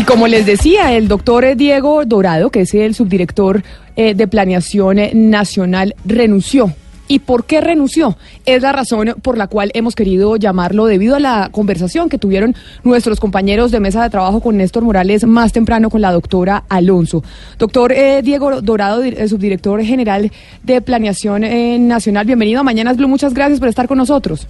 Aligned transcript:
Y 0.00 0.04
como 0.04 0.28
les 0.28 0.46
decía, 0.46 0.94
el 0.96 1.08
doctor 1.08 1.56
Diego 1.56 2.06
Dorado, 2.06 2.48
que 2.48 2.62
es 2.62 2.72
el 2.72 2.94
subdirector 2.94 3.62
eh, 3.96 4.14
de 4.14 4.26
Planeación 4.26 4.96
Nacional, 5.12 5.94
renunció. 6.06 6.72
¿Y 7.06 7.18
por 7.18 7.44
qué 7.44 7.60
renunció? 7.60 8.16
Es 8.46 8.62
la 8.62 8.72
razón 8.72 9.16
por 9.20 9.36
la 9.36 9.46
cual 9.46 9.70
hemos 9.74 9.94
querido 9.94 10.36
llamarlo 10.36 10.86
debido 10.86 11.16
a 11.16 11.20
la 11.20 11.50
conversación 11.52 12.08
que 12.08 12.16
tuvieron 12.16 12.54
nuestros 12.82 13.20
compañeros 13.20 13.72
de 13.72 13.80
mesa 13.80 14.02
de 14.02 14.08
trabajo 14.08 14.40
con 14.40 14.56
Néstor 14.56 14.84
Morales 14.84 15.26
más 15.26 15.52
temprano 15.52 15.90
con 15.90 16.00
la 16.00 16.12
doctora 16.12 16.64
Alonso. 16.70 17.22
Doctor 17.58 17.92
eh, 17.92 18.22
Diego 18.22 18.62
Dorado, 18.62 19.02
di- 19.02 19.10
eh, 19.14 19.28
subdirector 19.28 19.82
general 19.84 20.32
de 20.62 20.80
Planeación 20.80 21.44
eh, 21.44 21.78
Nacional, 21.78 22.24
bienvenido 22.24 22.60
a 22.60 22.62
Mañanas 22.62 22.96
Blue. 22.96 23.08
Muchas 23.08 23.34
gracias 23.34 23.58
por 23.60 23.68
estar 23.68 23.86
con 23.86 23.98
nosotros. 23.98 24.46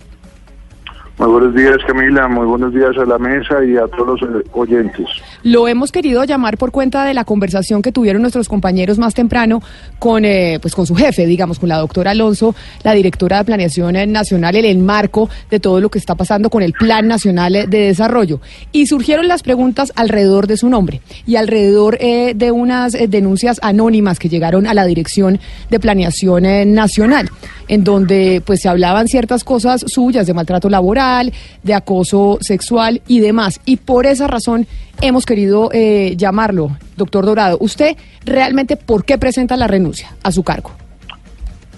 Muy 1.21 1.29
buenos 1.29 1.55
días, 1.55 1.77
Camila. 1.87 2.29
Muy 2.29 2.47
buenos 2.47 2.73
días 2.73 2.97
a 2.97 3.05
la 3.05 3.19
mesa 3.19 3.63
y 3.63 3.77
a 3.77 3.87
todos 3.89 4.23
los 4.23 4.43
eh, 4.43 4.43
oyentes. 4.53 5.07
Lo 5.43 5.69
hemos 5.69 5.93
querido 5.93 6.25
llamar 6.25 6.57
por 6.57 6.71
cuenta 6.71 7.05
de 7.05 7.13
la 7.13 7.25
conversación 7.25 7.83
que 7.83 7.93
tuvieron 7.93 8.23
nuestros 8.23 8.49
compañeros 8.49 8.99
más 8.99 9.13
temprano 9.13 9.61
con, 9.99 10.25
eh, 10.25 10.59
pues 10.63 10.75
con 10.75 10.87
su 10.87 10.95
jefe, 10.95 11.27
digamos, 11.27 11.59
con 11.59 11.69
la 11.69 11.77
doctora 11.77 12.13
Alonso, 12.13 12.55
la 12.85 12.93
directora 12.93 13.37
de 13.37 13.45
Planeación 13.45 13.97
eh, 13.97 14.07
Nacional, 14.07 14.57
en 14.57 14.65
el 14.65 14.79
marco 14.79 15.29
de 15.51 15.61
todo 15.61 15.79
lo 15.79 15.91
que 15.91 15.99
está 15.99 16.15
pasando 16.15 16.49
con 16.49 16.63
el 16.63 16.73
Plan 16.73 17.07
Nacional 17.07 17.55
eh, 17.55 17.67
de 17.67 17.81
Desarrollo. 17.89 18.41
Y 18.73 18.87
surgieron 18.87 19.29
las 19.29 19.43
preguntas 19.43 19.93
alrededor 19.97 20.47
de 20.47 20.57
su 20.57 20.71
nombre 20.71 21.03
y 21.27 21.37
alrededor 21.37 21.99
de 21.99 22.51
unas 22.51 22.93
denuncias 22.93 23.59
anónimas 23.63 24.19
que 24.19 24.31
llegaron 24.31 24.67
a 24.67 24.73
la 24.73 24.87
Dirección 24.87 25.39
de 25.69 25.81
Planeación 25.81 26.45
Nacional, 26.73 27.29
en 27.71 27.85
donde 27.85 28.43
pues 28.45 28.61
se 28.61 28.69
hablaban 28.69 29.07
ciertas 29.07 29.45
cosas 29.45 29.85
suyas 29.87 30.27
de 30.27 30.35
maltrato 30.35 30.69
laboral, 30.69 31.33
de 31.63 31.73
acoso 31.73 32.39
sexual 32.41 33.01
y 33.07 33.21
demás. 33.21 33.61
Y 33.65 33.77
por 33.77 34.07
esa 34.07 34.27
razón 34.27 34.67
hemos 35.01 35.25
querido 35.25 35.71
eh, 35.73 36.15
llamarlo, 36.17 36.77
doctor 36.97 37.25
Dorado. 37.25 37.59
¿Usted 37.61 37.97
realmente 38.27 38.77
por 38.77 39.05
qué 39.05 39.19
presenta 39.19 39.57
la 39.57 39.69
renuncia 39.69 40.11
a 40.25 40.33
su 40.33 40.43
cargo? 40.43 40.73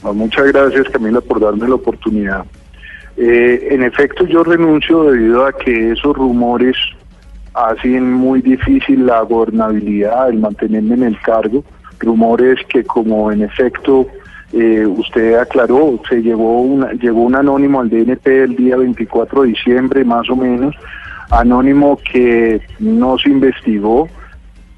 Bueno, 0.00 0.14
muchas 0.14 0.46
gracias, 0.46 0.88
Camila, 0.88 1.20
por 1.20 1.40
darme 1.40 1.68
la 1.68 1.74
oportunidad. 1.74 2.46
Eh, 3.18 3.68
en 3.70 3.82
efecto, 3.82 4.24
yo 4.24 4.42
renuncio 4.44 5.04
debido 5.10 5.44
a 5.44 5.52
que 5.52 5.92
esos 5.92 6.16
rumores 6.16 6.74
hacen 7.52 8.14
muy 8.14 8.40
difícil 8.40 9.04
la 9.04 9.20
gobernabilidad, 9.20 10.30
el 10.30 10.38
mantenerme 10.38 10.94
en 10.94 11.02
el 11.02 11.20
cargo. 11.20 11.62
Rumores 11.98 12.58
que, 12.70 12.82
como 12.82 13.30
en 13.30 13.42
efecto 13.42 14.06
eh, 14.52 14.84
usted 14.86 15.34
aclaró, 15.34 15.98
se 16.08 16.22
llevó 16.22 16.60
una, 16.60 16.92
llegó 16.92 17.22
un 17.22 17.34
anónimo 17.34 17.80
al 17.80 17.88
DNP 17.88 18.26
el 18.44 18.56
día 18.56 18.76
24 18.76 19.42
de 19.42 19.48
diciembre, 19.48 20.04
más 20.04 20.28
o 20.28 20.36
menos, 20.36 20.74
anónimo 21.30 21.98
que 22.10 22.60
no 22.78 23.16
se 23.16 23.30
investigó, 23.30 24.08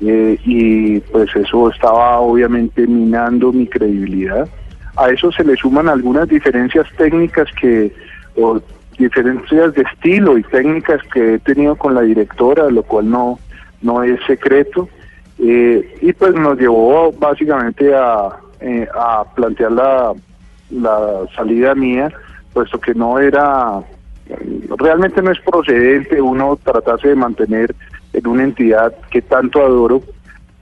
eh, 0.01 0.39
y 0.45 1.01
pues 1.01 1.35
eso 1.35 1.71
estaba 1.71 2.21
obviamente 2.21 2.87
minando 2.87 3.53
mi 3.53 3.67
credibilidad. 3.67 4.49
A 4.97 5.11
eso 5.11 5.33
se 5.33 5.43
le 5.43 5.57
suman 5.57 5.89
algunas 5.89 6.29
diferencias 6.29 6.87
técnicas 6.97 7.49
que, 7.61 7.93
o 8.37 8.61
diferencias 8.97 9.75
de 9.75 9.83
estilo 9.83 10.39
y 10.39 10.45
técnicas 10.45 11.03
que 11.13 11.35
he 11.35 11.39
tenido 11.41 11.75
con 11.75 11.97
la 11.97 12.03
directora, 12.03 12.71
lo 12.71 12.85
cual 12.85 13.11
no, 13.11 13.41
no 13.83 14.05
es 14.05 14.21
secreto. 14.25 14.89
Eh, 15.41 15.97
y 16.01 16.13
pues 16.13 16.33
nos 16.35 16.57
llevó 16.57 17.11
básicamente 17.11 17.93
a, 17.93 18.39
eh, 18.61 18.89
a 18.95 19.25
plantear 19.35 19.73
la, 19.73 20.13
la 20.71 21.27
salida 21.35 21.75
mía, 21.75 22.13
puesto 22.53 22.79
que 22.79 22.95
no 22.95 23.19
era, 23.19 23.81
realmente 24.79 25.23
no 25.23 25.31
es 25.31 25.41
procedente 25.41 26.21
uno 26.21 26.59
tratarse 26.63 27.09
de 27.09 27.17
mantener 27.17 27.75
en 28.13 28.27
una 28.27 28.45
entidad 28.45 28.95
que 29.11 29.23
tanto 29.23 29.61
adoro 29.61 30.03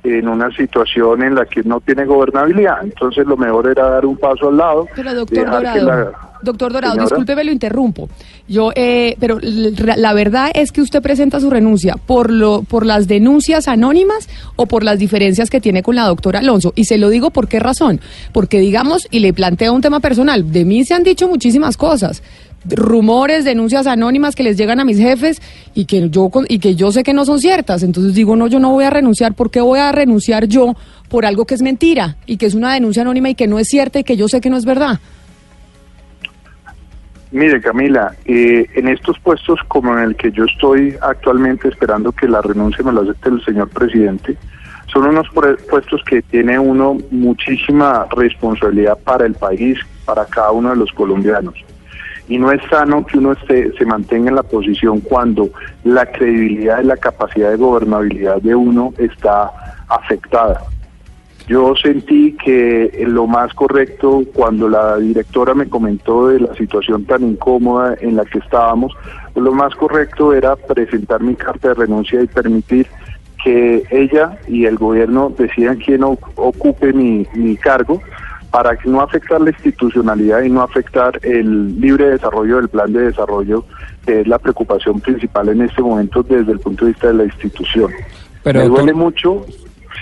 en 0.05 0.29
una 0.29 0.51
situación 0.57 1.23
en 1.23 1.35
la 1.37 1.45
que 1.47 1.63
no 1.63 1.81
tiene 1.81 2.05
gobernabilidad. 2.05 2.83
Entonces 2.83 3.27
lo 3.27 3.37
mejor 3.37 3.69
era 3.69 3.89
dar 3.89 4.05
un 4.07 4.17
paso 4.17 4.49
al 4.49 4.57
lado. 4.57 4.89
Pero 4.95 5.15
doctor 5.15 5.45
Dorado, 5.51 5.85
la- 5.87 6.13
doctor 6.43 6.73
Dorado, 6.73 6.95
Señora. 6.95 7.05
discúlpeme, 7.09 7.45
lo 7.45 7.53
interrumpo. 7.53 8.09
Yo, 8.49 8.71
eh, 8.75 9.17
pero 9.21 9.39
la 9.41 10.13
verdad 10.13 10.51
es 10.55 10.73
que 10.73 10.81
usted 10.81 11.01
presenta 11.01 11.39
su 11.39 11.51
renuncia 11.51 11.95
por 12.05 12.31
lo, 12.33 12.63
por 12.65 12.85
las 12.85 13.07
denuncias 13.07 13.69
anónimas 13.69 14.29
o 14.57 14.67
por 14.67 14.83
las 14.83 14.99
diferencias 14.99 15.49
que 15.51 15.61
tiene 15.61 15.85
con 15.85 15.95
la 15.95 16.07
doctora 16.09 16.41
Alonso. 16.41 16.73
Y 16.75 16.85
se 16.87 16.99
lo 16.99 17.09
digo 17.09 17.31
por 17.31 17.47
qué 17.47 17.61
razón. 17.61 18.01
Porque 18.33 18.59
digamos, 18.59 19.07
y 19.13 19.21
le 19.21 19.33
planteo 19.33 19.73
un 19.73 19.83
tema 19.83 20.01
personal, 20.01 20.51
de 20.51 20.65
mí 20.65 20.85
se 20.85 20.95
han 20.95 21.05
dicho 21.05 21.29
muchísimas 21.29 21.77
cosas. 21.77 22.25
Rumores, 22.69 23.45
denuncias 23.45 23.87
anónimas 23.87 24.35
que 24.35 24.43
les 24.43 24.57
llegan 24.57 24.81
a 24.81 24.85
mis 24.85 24.99
jefes 24.99 25.41
y 25.75 25.87
que 25.87 26.09
yo 26.11 26.31
y 26.49 26.59
que 26.59 26.75
yo 26.75 26.93
sé 26.93 27.03
que 27.03 27.15
no 27.15 27.25
son 27.25 27.39
ciertas. 27.39 27.83
Entonces 27.83 28.15
digo, 28.15 28.37
no, 28.37 28.47
yo 28.47 28.59
no 28.59 28.71
voy 28.71 28.85
a 28.85 28.91
renunciar. 28.91 29.35
¿Por 29.35 29.51
qué 29.51 29.61
voy 29.61 29.79
a 29.79 29.93
renunciar 29.93 30.47
yo 30.47 30.75
por 31.09 31.27
algo 31.27 31.45
que 31.45 31.55
es 31.55 31.63
mentira 31.63 32.17
y 32.27 32.37
que 32.37 32.47
es 32.47 32.55
una 32.55 32.75
denuncia 32.75 33.03
anónima 33.03 33.31
y 33.31 33.35
que 33.35 33.47
no 33.47 33.59
es 33.59 33.69
cierta 33.69 33.99
y 33.99 34.05
que 34.05 34.17
yo 34.17 34.29
sé 34.29 34.41
que 34.41 34.51
no 34.51 34.57
es 34.57 34.65
verdad? 34.65 35.01
Mire, 37.33 37.63
Camila, 37.63 38.15
eh, 38.27 38.67
en 38.75 38.89
estos 38.89 39.19
puestos 39.19 39.59
como 39.67 39.97
en 39.97 40.05
el 40.05 40.17
que 40.17 40.31
yo 40.33 40.45
estoy 40.45 40.95
actualmente 41.01 41.69
esperando 41.69 42.13
que 42.13 42.29
la 42.29 42.43
renuncia 42.43 42.85
me 42.85 42.93
la 42.93 43.01
acepte 43.01 43.31
el 43.31 43.43
señor 43.43 43.71
presidente, 43.71 44.37
son 44.93 45.07
unos 45.07 45.27
puestos 45.31 46.03
que 46.05 46.21
tiene 46.21 46.59
uno 46.59 46.99
muchísima 47.11 48.07
responsabilidad 48.15 48.99
para 48.99 49.25
el 49.25 49.33
país, 49.33 49.79
para 50.05 50.27
cada 50.27 50.51
uno 50.51 50.71
de 50.71 50.77
los 50.77 50.93
colombianos. 50.93 51.55
Y 52.29 52.39
no 52.39 52.53
es 52.53 52.63
sano 52.71 53.05
que 53.05 53.19
uno 53.19 53.33
esté, 53.33 53.73
se 53.77 53.85
mantenga 53.85 54.31
en 54.31 54.37
la 54.37 54.43
posición 54.43 55.01
cuando 55.01 55.51
la 55.85 56.07
credibilidad 56.07 56.83
y 56.83 56.87
la 56.87 56.97
capacidad 56.97 57.51
de 57.51 57.57
gobernabilidad 57.57 58.41
de 58.41 58.55
uno 58.55 58.95
está 58.99 59.51
afectada. 59.89 60.63
Yo 61.49 61.75
sentí 61.75 62.37
que 62.43 63.05
lo 63.07 63.27
más 63.27 63.53
correcto 63.53 64.23
cuando 64.33 64.69
la 64.69 64.97
directora 64.99 65.55
me 65.55 65.69
comentó 65.69 66.29
de 66.29 66.41
la 66.41 66.55
situación 66.55 67.05
tan 67.05 67.23
incómoda 67.25 67.97
en 68.01 68.17
la 68.17 68.25
que 68.25 68.39
estábamos, 68.39 68.93
lo 69.35 69.53
más 69.53 69.75
correcto 69.75 70.33
era 70.33 70.55
presentar 70.55 71.21
mi 71.21 71.35
carta 71.35 71.69
de 71.69 71.75
renuncia 71.75 72.23
y 72.23 72.27
permitir 72.29 72.87
que 73.43 73.83
ella 73.91 74.39
y 74.47 74.67
el 74.67 74.77
gobierno 74.77 75.33
decidan 75.37 75.79
quién 75.79 76.05
ocupe 76.05 76.93
mi, 76.93 77.27
mi 77.35 77.57
cargo 77.57 78.01
para 78.53 78.77
que 78.77 78.89
no 78.89 79.01
afectar 79.01 79.41
la 79.41 79.51
institucionalidad 79.51 80.43
y 80.43 80.51
no 80.51 80.61
afectar 80.61 81.19
el 81.23 81.81
libre 81.81 82.11
desarrollo 82.11 82.57
del 82.57 82.69
plan 82.69 82.93
de 82.93 83.07
desarrollo, 83.07 83.65
que 84.05 84.21
es 84.21 84.27
la 84.29 84.39
preocupación 84.39 85.01
principal 85.01 85.49
en 85.49 85.63
este 85.63 85.81
momento 85.81 86.23
desde 86.23 86.53
el 86.53 86.61
punto 86.61 86.85
de 86.85 86.93
vista 86.93 87.09
de 87.09 87.15
la 87.15 87.25
institución. 87.25 87.91
Pero, 88.43 88.61
me 88.61 88.67
duele 88.67 88.93
mucho, 88.93 89.47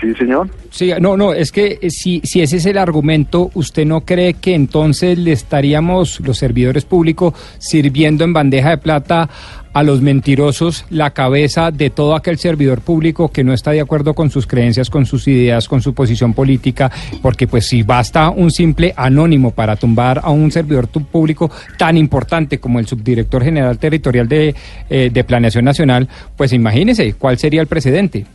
sí 0.01 0.13
señor. 0.15 0.49
Sí, 0.69 0.91
no, 0.99 1.15
no, 1.15 1.33
es 1.33 1.53
que 1.53 1.79
eh, 1.81 1.89
si, 1.89 2.19
si 2.25 2.41
ese 2.41 2.57
es 2.57 2.65
el 2.65 2.77
argumento, 2.77 3.51
¿usted 3.53 3.85
no 3.85 4.01
cree 4.01 4.33
que 4.33 4.53
entonces 4.53 5.17
le 5.17 5.31
estaríamos, 5.31 6.19
los 6.19 6.37
servidores 6.37 6.83
públicos, 6.83 7.33
sirviendo 7.57 8.25
en 8.25 8.33
bandeja 8.33 8.71
de 8.71 8.77
plata 8.79 9.29
a 9.73 9.83
los 9.83 10.01
mentirosos 10.01 10.85
la 10.89 11.11
cabeza 11.11 11.71
de 11.71 11.89
todo 11.89 12.15
aquel 12.15 12.37
servidor 12.37 12.81
público 12.81 13.31
que 13.31 13.43
no 13.43 13.53
está 13.53 13.71
de 13.71 13.81
acuerdo 13.81 14.13
con 14.13 14.29
sus 14.29 14.47
creencias, 14.47 14.89
con 14.89 15.05
sus 15.05 15.27
ideas, 15.27 15.67
con 15.67 15.81
su 15.81 15.93
posición 15.93 16.33
política? 16.33 16.91
Porque 17.21 17.47
pues 17.47 17.67
si 17.67 17.83
basta 17.83 18.29
un 18.29 18.51
simple 18.51 18.93
anónimo 18.95 19.51
para 19.51 19.75
tumbar 19.75 20.21
a 20.23 20.29
un 20.29 20.51
servidor 20.51 20.87
público 20.87 21.49
tan 21.77 21.97
importante 21.97 22.59
como 22.59 22.79
el 22.79 22.87
subdirector 22.87 23.43
general 23.43 23.77
territorial 23.77 24.27
de, 24.27 24.55
eh, 24.89 25.09
de 25.11 25.23
Planeación 25.23 25.65
Nacional, 25.65 26.07
pues 26.35 26.53
imagínese 26.53 27.13
cuál 27.13 27.37
sería 27.37 27.61
el 27.61 27.67
precedente. 27.67 28.25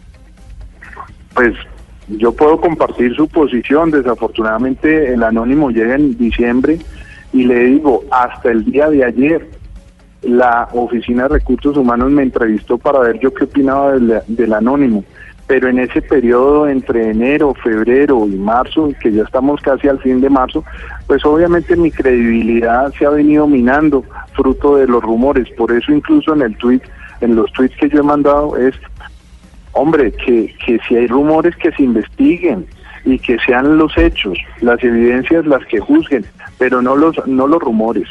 Pues 1.34 1.55
yo 2.08 2.32
puedo 2.32 2.60
compartir 2.60 3.14
su 3.14 3.28
posición. 3.28 3.90
Desafortunadamente 3.90 5.12
el 5.12 5.22
anónimo 5.22 5.70
llega 5.70 5.96
en 5.96 6.16
diciembre 6.16 6.78
y 7.32 7.44
le 7.44 7.64
digo, 7.66 8.05
hasta 8.10 8.50
el 8.50 8.64
día 8.64 8.88
de 8.88 9.05
ayer 9.05 9.56
la 10.26 10.69
Oficina 10.73 11.25
de 11.25 11.28
Recursos 11.31 11.76
Humanos 11.76 12.11
me 12.11 12.23
entrevistó 12.23 12.78
para 12.78 12.99
ver 12.99 13.20
yo 13.20 13.32
qué 13.32 13.44
opinaba 13.44 13.93
del, 13.93 14.52
anónimo. 14.52 15.05
Pero 15.46 15.69
en 15.69 15.78
ese 15.78 16.02
periodo 16.02 16.69
entre 16.69 17.11
enero, 17.11 17.55
febrero 17.62 18.26
y 18.26 18.34
marzo, 18.34 18.90
que 19.00 19.12
ya 19.12 19.23
estamos 19.23 19.61
casi 19.61 19.87
al 19.87 20.00
fin 20.00 20.20
de 20.20 20.28
marzo, 20.28 20.64
pues 21.06 21.25
obviamente 21.25 21.76
mi 21.76 21.93
credibilidad 21.93 22.93
se 22.99 23.06
ha 23.06 23.11
venido 23.11 23.46
minando 23.46 24.05
fruto 24.32 24.76
de 24.76 24.88
los 24.88 25.02
rumores. 25.02 25.49
Por 25.56 25.70
eso 25.70 25.93
incluso 25.93 26.34
en 26.34 26.43
el 26.43 26.56
tuit 26.56 26.82
en 27.20 27.37
los 27.37 27.50
tweets 27.52 27.76
que 27.76 27.88
yo 27.88 28.00
he 28.00 28.02
mandado 28.02 28.56
es, 28.56 28.75
hombre, 29.72 30.12
que, 30.12 30.55
que 30.64 30.79
si 30.87 30.96
hay 30.96 31.06
rumores 31.06 31.56
que 31.56 31.70
se 31.72 31.84
investiguen 31.84 32.67
y 33.05 33.19
que 33.19 33.38
sean 33.38 33.79
los 33.79 33.96
hechos, 33.96 34.37
las 34.61 34.82
evidencias 34.82 35.46
las 35.46 35.64
que 35.67 35.81
juzguen, 35.81 36.26
pero 36.58 36.82
no 36.82 36.96
los, 36.96 37.25
no 37.26 37.46
los 37.46 37.62
rumores. 37.62 38.08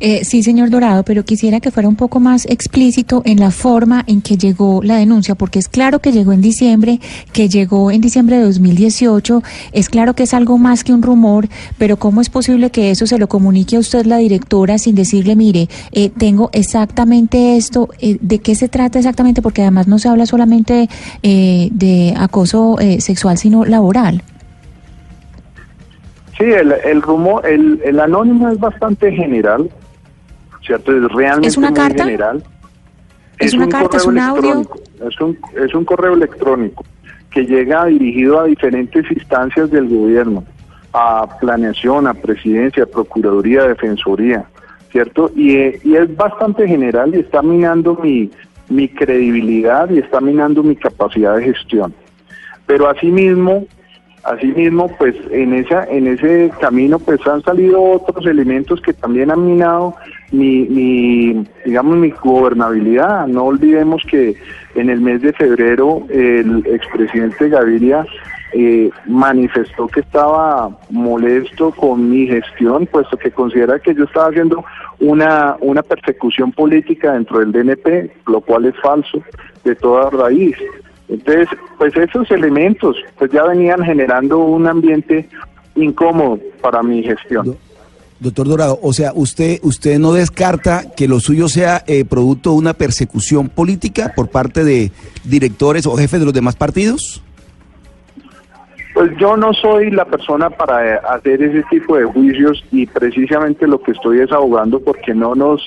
Eh, 0.00 0.24
sí, 0.24 0.42
señor 0.42 0.70
Dorado, 0.70 1.04
pero 1.04 1.24
quisiera 1.24 1.60
que 1.60 1.70
fuera 1.70 1.88
un 1.88 1.96
poco 1.96 2.20
más 2.20 2.46
explícito 2.46 3.22
en 3.24 3.40
la 3.40 3.50
forma 3.50 4.04
en 4.06 4.20
que 4.20 4.36
llegó 4.36 4.82
la 4.82 4.96
denuncia, 4.96 5.34
porque 5.34 5.58
es 5.58 5.68
claro 5.68 6.00
que 6.00 6.12
llegó 6.12 6.32
en 6.32 6.40
diciembre, 6.40 7.00
que 7.32 7.48
llegó 7.48 7.90
en 7.90 8.00
diciembre 8.00 8.36
de 8.38 8.44
2018, 8.44 9.42
es 9.72 9.88
claro 9.88 10.14
que 10.14 10.24
es 10.24 10.34
algo 10.34 10.58
más 10.58 10.84
que 10.84 10.92
un 10.92 11.02
rumor, 11.02 11.48
pero 11.78 11.98
¿cómo 11.98 12.20
es 12.20 12.30
posible 12.30 12.70
que 12.70 12.90
eso 12.90 13.06
se 13.06 13.18
lo 13.18 13.28
comunique 13.28 13.76
a 13.76 13.80
usted 13.80 14.06
la 14.06 14.18
directora 14.18 14.78
sin 14.78 14.94
decirle, 14.94 15.36
mire, 15.36 15.68
eh, 15.92 16.10
tengo 16.10 16.50
exactamente 16.52 17.56
esto, 17.56 17.88
eh, 18.00 18.18
de 18.20 18.38
qué 18.38 18.54
se 18.54 18.68
trata 18.68 18.98
exactamente, 18.98 19.42
porque 19.42 19.62
además 19.62 19.86
no 19.88 19.98
se 19.98 20.08
habla 20.08 20.26
solamente 20.26 20.88
de 21.22 22.14
acoso 22.16 22.76
sexual, 22.98 23.38
sino 23.38 23.64
laboral? 23.64 24.22
Sí, 26.40 26.46
el, 26.46 26.72
el 26.72 27.02
rumor, 27.02 27.46
el, 27.46 27.80
el 27.84 28.00
anónimo 28.00 28.48
es 28.48 28.58
bastante 28.58 29.12
general, 29.12 29.70
¿cierto? 30.66 30.90
Es 30.96 31.12
realmente 31.12 31.48
¿Es 31.48 31.56
una 31.58 31.68
muy 31.68 31.76
carta? 31.78 32.04
general. 32.04 32.42
¿Es 33.38 33.52
una 33.54 33.64
un 33.66 33.70
carta? 33.70 33.96
¿Es 33.98 34.04
correo 34.04 34.22
un 34.22 34.28
audio? 34.28 34.52
electrónico, 34.54 35.06
Es 35.08 35.20
un, 35.20 35.38
es 35.62 35.74
un 35.74 35.84
correo 35.84 36.14
electrónico 36.14 36.84
que 37.30 37.44
llega 37.44 37.84
dirigido 37.84 38.40
a 38.40 38.44
diferentes 38.46 39.08
instancias 39.10 39.70
del 39.70 39.88
gobierno, 39.88 40.42
a 40.94 41.38
planeación, 41.38 42.06
a 42.06 42.14
presidencia, 42.14 42.86
procuraduría, 42.86 43.64
defensoría, 43.64 44.44
¿cierto? 44.90 45.30
Y, 45.36 45.52
y 45.88 45.94
es 45.96 46.16
bastante 46.16 46.66
general 46.66 47.14
y 47.14 47.20
está 47.20 47.42
minando 47.42 47.96
mi, 48.02 48.30
mi 48.70 48.88
credibilidad 48.88 49.90
y 49.90 49.98
está 49.98 50.20
minando 50.22 50.62
mi 50.62 50.74
capacidad 50.74 51.36
de 51.36 51.44
gestión. 51.44 51.94
Pero 52.66 52.88
asimismo, 52.88 53.66
Asimismo, 54.22 54.88
pues 54.98 55.14
en 55.30 55.54
esa 55.54 55.84
en 55.84 56.06
ese 56.06 56.50
camino 56.60 56.98
pues 56.98 57.26
han 57.26 57.42
salido 57.42 57.82
otros 57.82 58.26
elementos 58.26 58.80
que 58.82 58.92
también 58.92 59.30
han 59.30 59.46
minado 59.46 59.94
mi, 60.30 61.46
digamos 61.64 61.96
mi 61.96 62.10
gobernabilidad. 62.10 63.26
No 63.26 63.44
olvidemos 63.44 64.02
que 64.10 64.36
en 64.74 64.90
el 64.90 65.00
mes 65.00 65.22
de 65.22 65.32
febrero 65.32 66.02
el 66.10 66.64
expresidente 66.66 67.48
Gaviria 67.48 68.04
eh, 68.52 68.90
manifestó 69.06 69.86
que 69.86 70.00
estaba 70.00 70.70
molesto 70.90 71.70
con 71.70 72.10
mi 72.10 72.26
gestión, 72.26 72.86
puesto 72.86 73.16
que 73.16 73.30
considera 73.30 73.78
que 73.78 73.94
yo 73.94 74.04
estaba 74.04 74.28
haciendo 74.28 74.64
una, 74.98 75.56
una 75.60 75.82
persecución 75.82 76.52
política 76.52 77.12
dentro 77.12 77.38
del 77.38 77.52
DNP, 77.52 78.10
lo 78.26 78.40
cual 78.40 78.66
es 78.66 78.74
falso 78.82 79.22
de 79.64 79.74
toda 79.76 80.10
raíz. 80.10 80.56
Entonces, 81.10 81.48
pues 81.76 81.94
esos 81.96 82.30
elementos 82.30 82.96
pues 83.18 83.30
ya 83.32 83.42
venían 83.44 83.82
generando 83.84 84.38
un 84.38 84.66
ambiente 84.66 85.28
incómodo 85.74 86.38
para 86.62 86.82
mi 86.82 87.02
gestión. 87.02 87.56
Doctor 88.20 88.48
Dorado, 88.48 88.78
o 88.82 88.92
sea, 88.92 89.12
usted 89.14 89.58
usted 89.62 89.98
no 89.98 90.12
descarta 90.12 90.92
que 90.94 91.08
lo 91.08 91.20
suyo 91.20 91.48
sea 91.48 91.82
eh, 91.86 92.04
producto 92.04 92.50
de 92.50 92.56
una 92.56 92.74
persecución 92.74 93.48
política 93.48 94.12
por 94.14 94.28
parte 94.28 94.62
de 94.62 94.92
directores 95.24 95.86
o 95.86 95.96
jefes 95.96 96.20
de 96.20 96.26
los 96.26 96.34
demás 96.34 96.54
partidos? 96.54 97.22
Pues 98.92 99.10
yo 99.18 99.36
no 99.36 99.54
soy 99.54 99.90
la 99.90 100.04
persona 100.04 100.50
para 100.50 100.96
eh, 100.96 101.00
hacer 101.08 101.42
ese 101.42 101.62
tipo 101.70 101.96
de 101.96 102.04
juicios 102.04 102.62
y 102.70 102.86
precisamente 102.86 103.66
lo 103.66 103.80
que 103.80 103.92
estoy 103.92 104.20
es 104.20 104.30
abogando 104.30 104.80
porque 104.80 105.14
no 105.14 105.34
nos 105.34 105.66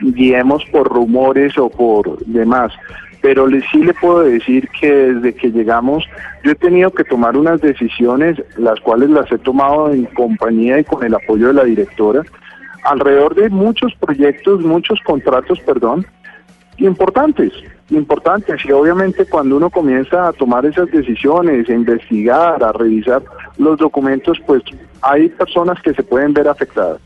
guiemos 0.00 0.64
por 0.72 0.88
rumores 0.88 1.58
o 1.58 1.68
por 1.68 2.24
demás. 2.24 2.72
Pero 3.22 3.46
le, 3.46 3.60
sí 3.70 3.82
le 3.82 3.92
puedo 3.94 4.20
decir 4.20 4.68
que 4.80 4.90
desde 4.90 5.34
que 5.34 5.50
llegamos 5.50 6.04
yo 6.42 6.52
he 6.52 6.54
tenido 6.54 6.90
que 6.90 7.04
tomar 7.04 7.36
unas 7.36 7.60
decisiones, 7.60 8.42
las 8.56 8.80
cuales 8.80 9.10
las 9.10 9.30
he 9.30 9.38
tomado 9.38 9.92
en 9.92 10.06
compañía 10.06 10.78
y 10.78 10.84
con 10.84 11.04
el 11.04 11.14
apoyo 11.14 11.48
de 11.48 11.54
la 11.54 11.64
directora, 11.64 12.22
alrededor 12.84 13.34
de 13.34 13.50
muchos 13.50 13.94
proyectos, 13.96 14.62
muchos 14.62 15.00
contratos, 15.04 15.60
perdón, 15.60 16.06
importantes, 16.78 17.52
importantes. 17.90 18.64
Y 18.64 18.72
obviamente 18.72 19.26
cuando 19.26 19.56
uno 19.56 19.70
comienza 19.70 20.28
a 20.28 20.32
tomar 20.32 20.64
esas 20.64 20.90
decisiones, 20.90 21.68
a 21.68 21.72
investigar, 21.72 22.62
a 22.62 22.72
revisar 22.72 23.22
los 23.58 23.78
documentos, 23.78 24.38
pues 24.46 24.62
hay 25.02 25.28
personas 25.28 25.80
que 25.82 25.92
se 25.92 26.02
pueden 26.02 26.32
ver 26.32 26.48
afectadas. 26.48 27.00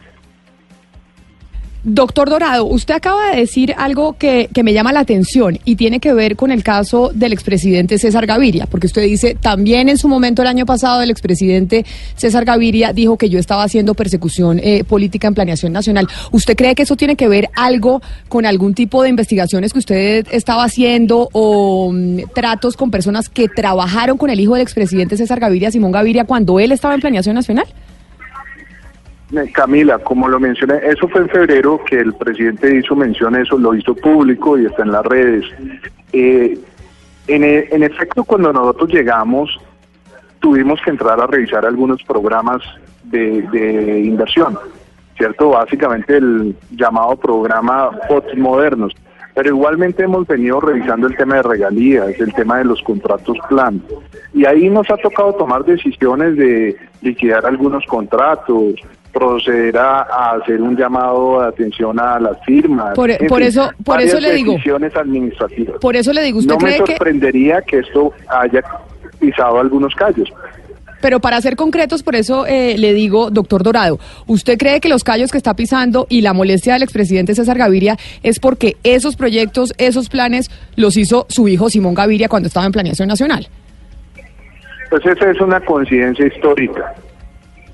Doctor 1.84 2.30
Dorado, 2.30 2.64
usted 2.64 2.94
acaba 2.94 3.30
de 3.30 3.36
decir 3.36 3.74
algo 3.76 4.14
que, 4.14 4.48
que, 4.54 4.62
me 4.62 4.72
llama 4.72 4.90
la 4.90 5.00
atención 5.00 5.58
y 5.66 5.76
tiene 5.76 6.00
que 6.00 6.14
ver 6.14 6.34
con 6.34 6.50
el 6.50 6.62
caso 6.62 7.10
del 7.12 7.34
expresidente 7.34 7.98
César 7.98 8.24
Gaviria, 8.24 8.64
porque 8.64 8.86
usted 8.86 9.02
dice, 9.02 9.36
también 9.38 9.90
en 9.90 9.98
su 9.98 10.08
momento 10.08 10.40
el 10.40 10.48
año 10.48 10.64
pasado 10.64 11.02
el 11.02 11.10
expresidente 11.10 11.84
César 12.16 12.46
Gaviria 12.46 12.94
dijo 12.94 13.18
que 13.18 13.28
yo 13.28 13.38
estaba 13.38 13.64
haciendo 13.64 13.92
persecución 13.92 14.60
eh, 14.62 14.82
política 14.84 15.28
en 15.28 15.34
planeación 15.34 15.74
nacional. 15.74 16.08
¿Usted 16.32 16.56
cree 16.56 16.74
que 16.74 16.84
eso 16.84 16.96
tiene 16.96 17.16
que 17.16 17.28
ver 17.28 17.50
algo 17.54 18.00
con 18.30 18.46
algún 18.46 18.72
tipo 18.72 19.02
de 19.02 19.10
investigaciones 19.10 19.74
que 19.74 19.78
usted 19.80 20.26
estaba 20.30 20.64
haciendo 20.64 21.28
o 21.32 21.88
um, 21.88 22.16
tratos 22.34 22.78
con 22.78 22.90
personas 22.90 23.28
que 23.28 23.46
trabajaron 23.48 24.16
con 24.16 24.30
el 24.30 24.40
hijo 24.40 24.54
del 24.54 24.62
expresidente 24.62 25.18
César 25.18 25.38
Gaviria, 25.38 25.70
Simón 25.70 25.92
Gaviria, 25.92 26.24
cuando 26.24 26.58
él 26.60 26.72
estaba 26.72 26.94
en 26.94 27.00
planeación 27.00 27.34
nacional? 27.34 27.66
Camila, 29.52 29.98
como 29.98 30.28
lo 30.28 30.38
mencioné, 30.38 30.80
eso 30.84 31.08
fue 31.08 31.22
en 31.22 31.28
febrero 31.28 31.80
que 31.84 31.98
el 31.98 32.12
presidente 32.14 32.76
hizo 32.76 32.94
mención 32.94 33.34
eso, 33.34 33.58
lo 33.58 33.74
hizo 33.74 33.94
público 33.94 34.58
y 34.58 34.66
está 34.66 34.82
en 34.82 34.92
las 34.92 35.04
redes. 35.04 35.44
Eh, 36.12 36.58
en, 37.26 37.42
e, 37.42 37.68
en, 37.70 37.82
efecto, 37.82 38.22
cuando 38.24 38.52
nosotros 38.52 38.90
llegamos, 38.90 39.58
tuvimos 40.40 40.80
que 40.82 40.90
entrar 40.90 41.18
a 41.20 41.26
revisar 41.26 41.64
algunos 41.64 42.02
programas 42.02 42.62
de, 43.04 43.42
de 43.50 44.00
inversión, 44.00 44.58
¿cierto? 45.16 45.50
Básicamente 45.50 46.18
el 46.18 46.54
llamado 46.70 47.16
programa 47.16 47.90
POTS 48.08 48.36
modernos. 48.36 48.94
Pero 49.34 49.48
igualmente 49.48 50.04
hemos 50.04 50.26
venido 50.28 50.60
revisando 50.60 51.08
el 51.08 51.16
tema 51.16 51.36
de 51.36 51.42
regalías, 51.42 52.20
el 52.20 52.32
tema 52.34 52.58
de 52.58 52.66
los 52.66 52.80
contratos 52.82 53.36
plan. 53.48 53.82
Y 54.32 54.44
ahí 54.44 54.70
nos 54.70 54.88
ha 54.90 54.96
tocado 54.96 55.32
tomar 55.32 55.64
decisiones 55.64 56.36
de 56.36 56.76
liquidar 57.02 57.44
algunos 57.44 57.84
contratos, 57.86 58.74
proceder 59.14 59.78
a, 59.78 60.02
a, 60.02 60.32
hacer 60.32 60.60
un 60.60 60.76
llamado 60.76 61.40
de 61.40 61.46
atención 61.46 61.98
a 62.00 62.18
las 62.18 62.42
firmas. 62.44 62.94
Por, 62.94 63.16
por 63.28 63.38
fin, 63.38 63.48
eso, 63.48 63.70
por 63.84 64.00
eso 64.00 64.20
le 64.20 64.32
digo. 64.34 64.56
administrativas. 64.96 65.76
Por 65.80 65.96
eso 65.96 66.12
le 66.12 66.22
digo, 66.22 66.40
¿usted 66.40 66.54
no 66.54 66.58
cree 66.58 66.80
me 66.80 66.86
sorprendería 66.86 67.62
que... 67.62 67.78
que 67.78 67.78
esto 67.86 68.12
haya 68.28 68.62
pisado 69.18 69.58
algunos 69.60 69.94
callos. 69.94 70.30
Pero 71.00 71.20
para 71.20 71.40
ser 71.40 71.54
concretos, 71.54 72.02
por 72.02 72.16
eso 72.16 72.46
eh, 72.46 72.76
le 72.78 72.94
digo, 72.94 73.30
doctor 73.30 73.62
Dorado, 73.62 73.98
¿usted 74.26 74.56
cree 74.56 74.80
que 74.80 74.88
los 74.88 75.04
callos 75.04 75.30
que 75.30 75.36
está 75.36 75.54
pisando 75.54 76.06
y 76.08 76.22
la 76.22 76.32
molestia 76.32 76.72
del 76.72 76.82
expresidente 76.82 77.34
César 77.34 77.58
Gaviria 77.58 77.96
es 78.22 78.40
porque 78.40 78.76
esos 78.84 79.14
proyectos, 79.14 79.74
esos 79.76 80.08
planes 80.08 80.50
los 80.76 80.96
hizo 80.96 81.26
su 81.28 81.46
hijo 81.46 81.68
Simón 81.68 81.94
Gaviria 81.94 82.28
cuando 82.28 82.46
estaba 82.46 82.64
en 82.64 82.72
Planeación 82.72 83.08
Nacional? 83.08 83.46
Pues 84.88 85.04
esa 85.04 85.30
es 85.30 85.40
una 85.40 85.60
coincidencia 85.60 86.26
histórica 86.26 86.94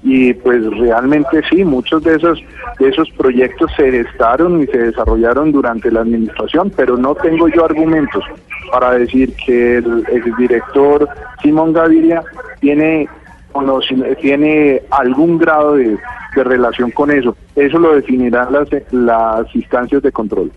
y 0.02 0.32
pues 0.32 0.64
realmente 0.78 1.42
sí, 1.50 1.64
muchos 1.64 2.02
de 2.02 2.16
esos 2.16 2.42
de 2.78 2.88
esos 2.88 3.10
proyectos 3.10 3.70
se 3.76 3.90
gestaron 3.90 4.62
y 4.62 4.66
se 4.66 4.78
desarrollaron 4.78 5.52
durante 5.52 5.90
la 5.90 6.00
administración, 6.00 6.72
pero 6.74 6.96
no 6.96 7.14
tengo 7.14 7.48
yo 7.48 7.64
argumentos 7.64 8.24
para 8.72 8.92
decir 8.92 9.34
que 9.44 9.76
el 9.76 10.04
exdirector 10.10 11.08
Simón 11.42 11.72
Gaviria 11.72 12.22
tiene 12.60 13.08
tiene 14.20 14.80
algún 14.90 15.38
grado 15.38 15.74
de, 15.74 15.98
de 16.36 16.44
relación 16.44 16.90
con 16.92 17.10
eso. 17.10 17.36
Eso 17.56 17.78
lo 17.78 17.94
definirán 17.94 18.52
las, 18.52 18.68
las 18.92 19.54
instancias 19.54 20.02
de 20.02 20.12
control. 20.12 20.52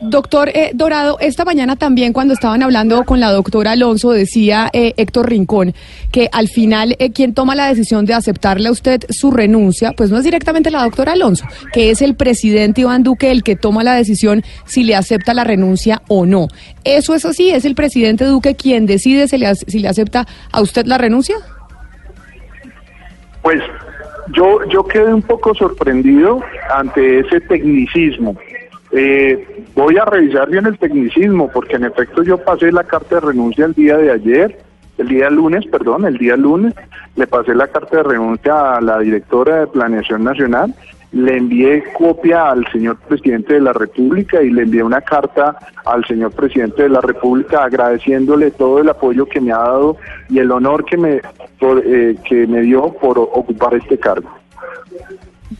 Doctor 0.00 0.50
eh, 0.50 0.70
Dorado, 0.74 1.18
esta 1.20 1.44
mañana 1.44 1.74
también 1.74 2.12
cuando 2.12 2.32
estaban 2.32 2.62
hablando 2.62 3.04
con 3.04 3.18
la 3.18 3.32
doctora 3.32 3.72
Alonso 3.72 4.12
decía 4.12 4.70
eh, 4.72 4.94
Héctor 4.96 5.28
Rincón 5.28 5.74
que 6.12 6.28
al 6.30 6.46
final 6.46 6.94
eh, 7.00 7.10
quien 7.10 7.34
toma 7.34 7.56
la 7.56 7.66
decisión 7.66 8.04
de 8.06 8.14
aceptarle 8.14 8.68
a 8.68 8.72
usted 8.72 9.00
su 9.10 9.32
renuncia, 9.32 9.92
pues 9.96 10.10
no 10.10 10.18
es 10.18 10.24
directamente 10.24 10.70
la 10.70 10.84
doctora 10.84 11.12
Alonso, 11.12 11.44
que 11.72 11.90
es 11.90 12.00
el 12.00 12.14
presidente 12.14 12.82
Iván 12.82 13.02
Duque 13.02 13.32
el 13.32 13.42
que 13.42 13.56
toma 13.56 13.82
la 13.82 13.94
decisión 13.94 14.44
si 14.66 14.84
le 14.84 14.94
acepta 14.94 15.34
la 15.34 15.42
renuncia 15.42 16.00
o 16.06 16.26
no. 16.26 16.46
¿Eso 16.84 17.16
es 17.16 17.24
así? 17.24 17.50
¿Es 17.50 17.64
el 17.64 17.74
presidente 17.74 18.24
Duque 18.24 18.54
quien 18.54 18.86
decide 18.86 19.26
si 19.26 19.36
le, 19.36 19.52
si 19.56 19.80
le 19.80 19.88
acepta 19.88 20.26
a 20.52 20.60
usted 20.60 20.86
la 20.86 20.98
renuncia? 20.98 21.34
Pues 23.42 23.60
yo, 24.32 24.60
yo 24.70 24.84
quedé 24.84 25.12
un 25.12 25.22
poco 25.22 25.54
sorprendido 25.54 26.40
ante 26.72 27.20
ese 27.20 27.40
tecnicismo. 27.40 28.36
Eh, 28.92 29.57
voy 29.82 29.96
a 29.98 30.04
revisar 30.04 30.50
bien 30.50 30.66
el 30.66 30.78
tecnicismo, 30.78 31.50
porque 31.52 31.76
en 31.76 31.84
efecto 31.84 32.22
yo 32.22 32.38
pasé 32.38 32.72
la 32.72 32.84
carta 32.84 33.16
de 33.16 33.20
renuncia 33.20 33.64
el 33.64 33.74
día 33.74 33.96
de 33.96 34.10
ayer, 34.10 34.58
el 34.98 35.08
día 35.08 35.30
lunes, 35.30 35.66
perdón, 35.66 36.06
el 36.06 36.18
día 36.18 36.36
lunes, 36.36 36.74
le 37.16 37.26
pasé 37.26 37.54
la 37.54 37.68
carta 37.68 37.98
de 37.98 38.02
renuncia 38.02 38.76
a 38.76 38.80
la 38.80 38.98
directora 38.98 39.60
de 39.60 39.66
Planeación 39.68 40.24
Nacional 40.24 40.74
le 41.12 41.38
envié 41.38 41.84
copia 41.94 42.50
al 42.50 42.66
señor 42.70 42.98
presidente 42.98 43.54
de 43.54 43.60
la 43.60 43.72
República 43.72 44.42
y 44.42 44.50
le 44.50 44.62
envié 44.62 44.82
una 44.82 45.00
carta 45.00 45.56
al 45.86 46.04
señor 46.04 46.32
presidente 46.32 46.82
de 46.82 46.90
la 46.90 47.00
República 47.00 47.64
agradeciéndole 47.64 48.50
todo 48.50 48.80
el 48.80 48.88
apoyo 48.90 49.24
que 49.26 49.40
me 49.40 49.52
ha 49.52 49.58
dado 49.58 49.96
y 50.28 50.38
el 50.38 50.50
honor 50.50 50.84
que 50.84 50.96
me, 50.98 51.20
eh, 51.60 52.16
que 52.24 52.46
me 52.46 52.60
dio 52.60 52.92
por 52.92 53.18
ocupar 53.18 53.74
este 53.74 53.98
cargo. 53.98 54.28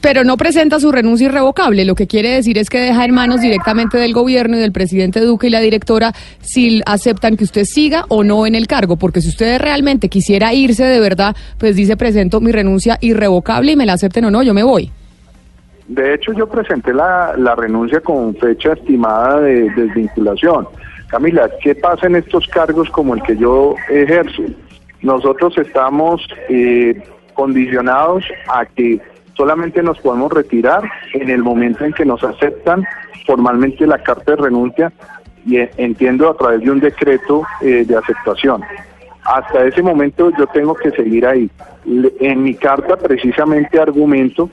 Pero 0.02 0.22
no 0.22 0.36
presenta 0.36 0.80
su 0.80 0.92
renuncia 0.92 1.28
irrevocable, 1.28 1.86
lo 1.86 1.94
que 1.94 2.06
quiere 2.06 2.30
decir 2.30 2.58
es 2.58 2.68
que 2.68 2.78
deja 2.78 3.06
en 3.06 3.14
manos 3.14 3.40
directamente 3.40 3.96
del 3.96 4.12
gobierno 4.12 4.56
y 4.56 4.60
del 4.60 4.70
presidente 4.70 5.20
Duque 5.20 5.46
y 5.46 5.50
la 5.50 5.60
directora 5.60 6.12
si 6.40 6.82
aceptan 6.84 7.36
que 7.36 7.44
usted 7.44 7.64
siga 7.64 8.04
o 8.08 8.22
no 8.22 8.46
en 8.46 8.54
el 8.54 8.66
cargo, 8.66 8.96
porque 8.96 9.22
si 9.22 9.28
usted 9.28 9.58
realmente 9.58 10.10
quisiera 10.10 10.52
irse 10.52 10.84
de 10.84 11.00
verdad, 11.00 11.34
pues 11.58 11.74
dice 11.74 11.96
presento 11.96 12.40
mi 12.40 12.52
renuncia 12.52 12.98
irrevocable 13.00 13.72
y 13.72 13.76
me 13.76 13.86
la 13.86 13.94
acepten 13.94 14.26
o 14.26 14.30
no, 14.30 14.42
yo 14.42 14.52
me 14.52 14.62
voy. 14.62 14.90
De 15.88 16.14
hecho, 16.14 16.34
yo 16.34 16.46
presenté 16.46 16.92
la, 16.92 17.34
renuncia 17.56 18.00
con 18.00 18.36
fecha 18.36 18.74
estimada 18.74 19.40
de 19.40 19.70
desvinculación. 19.70 20.68
Camila, 21.08 21.48
¿qué 21.62 21.74
pasa 21.74 22.06
en 22.06 22.16
estos 22.16 22.46
cargos 22.48 22.90
como 22.90 23.14
el 23.14 23.22
que 23.22 23.38
yo 23.38 23.74
ejerzo? 23.88 24.42
Nosotros 25.00 25.56
estamos 25.56 26.20
eh, 26.50 27.02
condicionados 27.32 28.22
a 28.48 28.66
que 28.66 29.00
solamente 29.38 29.82
nos 29.84 29.98
podemos 30.00 30.32
retirar 30.32 30.82
en 31.14 31.30
el 31.30 31.42
momento 31.42 31.84
en 31.84 31.92
que 31.92 32.04
nos 32.04 32.22
aceptan 32.24 32.84
formalmente 33.24 33.86
la 33.86 33.98
carta 33.98 34.32
de 34.32 34.42
renuncia 34.42 34.92
y 35.46 35.58
eh, 35.58 35.70
entiendo 35.76 36.28
a 36.28 36.36
través 36.36 36.60
de 36.60 36.70
un 36.70 36.80
decreto 36.80 37.44
eh, 37.60 37.84
de 37.86 37.96
aceptación. 37.96 38.62
Hasta 39.24 39.64
ese 39.64 39.80
momento 39.80 40.30
yo 40.36 40.46
tengo 40.48 40.74
que 40.74 40.90
seguir 40.90 41.24
ahí. 41.24 41.48
En 42.20 42.42
mi 42.42 42.54
carta 42.54 42.96
precisamente 42.96 43.80
argumento 43.80 44.50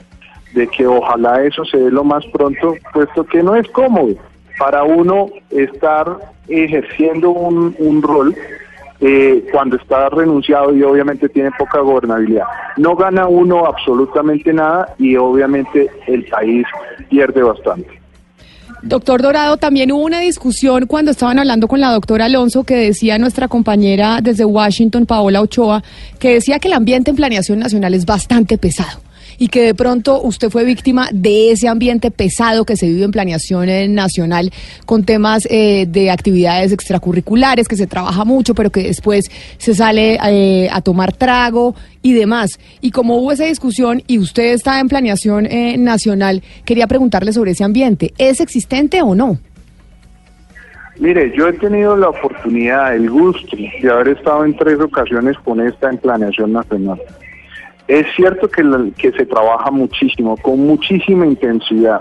de 0.54 0.68
que 0.68 0.86
ojalá 0.86 1.42
eso 1.42 1.64
se 1.64 1.78
dé 1.78 1.90
lo 1.90 2.04
más 2.04 2.24
pronto, 2.26 2.76
puesto 2.92 3.24
que 3.24 3.42
no 3.42 3.56
es 3.56 3.66
cómodo 3.68 4.14
para 4.58 4.84
uno 4.84 5.28
estar 5.50 6.16
ejerciendo 6.48 7.30
un, 7.30 7.74
un 7.78 8.02
rol 8.02 8.34
eh, 9.00 9.46
cuando 9.52 9.76
está 9.76 10.08
renunciado 10.08 10.74
y 10.74 10.82
obviamente 10.82 11.28
tiene 11.28 11.50
poca 11.58 11.80
gobernabilidad. 11.80 12.44
No 12.76 12.96
gana 12.96 13.26
uno 13.26 13.66
absolutamente 13.66 14.52
nada 14.52 14.94
y 14.98 15.16
obviamente 15.16 15.90
el 16.06 16.24
país 16.26 16.66
pierde 17.08 17.42
bastante. 17.42 18.00
Doctor 18.82 19.22
Dorado, 19.22 19.56
también 19.56 19.90
hubo 19.90 20.04
una 20.04 20.20
discusión 20.20 20.86
cuando 20.86 21.10
estaban 21.10 21.38
hablando 21.38 21.66
con 21.66 21.80
la 21.80 21.90
doctora 21.90 22.26
Alonso 22.26 22.64
que 22.64 22.76
decía 22.76 23.18
nuestra 23.18 23.48
compañera 23.48 24.20
desde 24.22 24.44
Washington, 24.44 25.06
Paola 25.06 25.40
Ochoa, 25.40 25.82
que 26.18 26.34
decía 26.34 26.58
que 26.58 26.68
el 26.68 26.74
ambiente 26.74 27.10
en 27.10 27.16
planeación 27.16 27.58
nacional 27.58 27.94
es 27.94 28.06
bastante 28.06 28.58
pesado 28.58 29.05
y 29.38 29.48
que 29.48 29.62
de 29.62 29.74
pronto 29.74 30.20
usted 30.22 30.50
fue 30.50 30.64
víctima 30.64 31.08
de 31.12 31.52
ese 31.52 31.68
ambiente 31.68 32.10
pesado 32.10 32.64
que 32.64 32.76
se 32.76 32.86
vive 32.86 33.04
en 33.04 33.10
planeación 33.10 33.68
eh, 33.68 33.88
nacional 33.88 34.50
con 34.84 35.04
temas 35.04 35.46
eh, 35.50 35.86
de 35.88 36.10
actividades 36.10 36.72
extracurriculares, 36.72 37.68
que 37.68 37.76
se 37.76 37.86
trabaja 37.86 38.24
mucho, 38.24 38.54
pero 38.54 38.70
que 38.70 38.84
después 38.84 39.30
se 39.58 39.74
sale 39.74 40.18
eh, 40.24 40.68
a 40.70 40.80
tomar 40.80 41.12
trago 41.12 41.74
y 42.02 42.12
demás. 42.12 42.58
Y 42.80 42.90
como 42.90 43.16
hubo 43.16 43.32
esa 43.32 43.44
discusión 43.44 44.02
y 44.06 44.18
usted 44.18 44.52
está 44.52 44.80
en 44.80 44.88
planeación 44.88 45.48
nacional, 45.78 46.42
quería 46.64 46.86
preguntarle 46.86 47.32
sobre 47.32 47.50
ese 47.50 47.64
ambiente. 47.64 48.12
¿Es 48.18 48.40
existente 48.40 49.02
o 49.02 49.14
no? 49.14 49.38
Mire, 50.98 51.32
yo 51.36 51.48
he 51.48 51.52
tenido 51.52 51.96
la 51.96 52.08
oportunidad, 52.08 52.94
el 52.94 53.10
gusto 53.10 53.56
de 53.56 53.90
haber 53.90 54.08
estado 54.08 54.44
en 54.44 54.56
tres 54.56 54.80
ocasiones 54.80 55.36
con 55.44 55.60
esta 55.60 55.90
en 55.90 55.98
planeación 55.98 56.52
nacional. 56.52 57.00
Es 57.88 58.06
cierto 58.16 58.48
que, 58.48 59.12
se 59.12 59.26
trabaja 59.26 59.70
muchísimo, 59.70 60.36
con 60.36 60.66
muchísima 60.66 61.26
intensidad. 61.26 62.00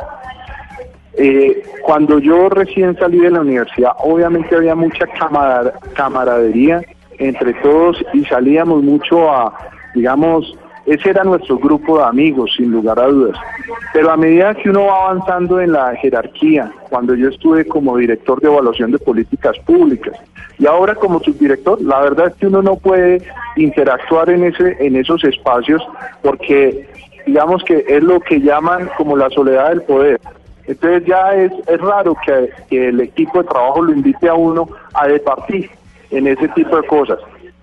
Eh, 1.18 1.63
cuando 1.84 2.20
yo 2.20 2.50
recién 2.50 2.98
salí 2.98 3.20
de 3.20 3.30
la 3.30 3.42
universidad, 3.42 3.92
obviamente 4.00 4.56
había 4.56 4.75
mucha 4.75 5.06
camaradería 5.94 6.82
entre 7.20 7.54
todos 7.56 8.04
y 8.13 8.25
salíamos 8.25 8.84
mucho 8.84 9.32
a, 9.32 9.54
digamos, 9.94 10.58
ese 10.86 11.12
era 11.12 11.24
nuestro 11.24 11.58
grupo 11.58 11.98
de 11.98 12.04
amigos, 12.06 12.51
sin 12.58 12.72
lugar 12.72 13.00
a 13.00 13.08
dudas. 13.08 13.38
Pero 13.94 14.12
a 14.12 14.18
medida 14.18 14.54
que 14.56 14.70
uno 14.70 14.86
va 14.86 15.10
avanzando 15.10 15.60
en 15.60 15.72
la 15.72 15.96
jerarquía, 15.96 16.72
cuando 16.89 17.15
yo 17.15 17.30
estuve 17.30 17.65
como 17.65 17.98
director 17.98 18.42
de 18.42 18.48
evaluación 18.48 18.92
de 18.92 19.00
políticas 19.00 19.58
públicas 19.65 20.15
y 20.57 20.67
ahora 20.67 20.95
como 20.95 21.19
subdirector, 21.19 21.81
la 21.81 22.01
verdad 22.01 22.27
es 22.27 22.35
que 22.35 22.47
uno 22.47 22.62
no 22.62 22.77
puede 22.77 23.21
interactuar 23.55 24.29
en, 24.29 24.45
ese, 24.45 24.77
en 24.79 24.95
esos 24.95 25.24
espacios 25.24 25.85
porque 26.21 26.88
digamos 27.25 27.63
que 27.63 27.83
es 27.88 28.03
lo 28.03 28.19
que 28.19 28.39
llaman 28.39 28.89
como 28.97 29.17
la 29.17 29.29
soledad 29.29 29.69
del 29.69 29.81
poder. 29.81 30.19
Entonces 30.67 31.05
ya 31.05 31.33
es, 31.33 31.51
es 31.67 31.81
raro 31.81 32.15
que, 32.25 32.50
que 32.69 32.88
el 32.89 33.01
equipo 33.01 33.41
de 33.41 33.50
trabajo 33.50 33.83
lo 33.83 33.91
invite 33.91 34.29
a 34.29 34.33
uno 34.33 34.67
a 34.93 35.07
departir 35.07 35.69
en 36.09 36.27
ese 36.27 36.47
tipo 36.50 36.75
de 36.77 36.88
cosas. 36.88 37.19